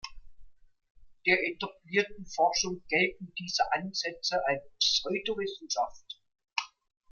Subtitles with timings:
[1.27, 6.19] Der etablierten Forschung gelten diese Ansätze als Pseudowissenschaft.